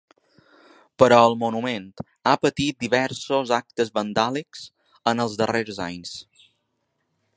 [1.01, 1.85] Però el monument
[2.31, 4.65] ha patit diversos actes vandàlics
[5.13, 6.17] en els darrers anys.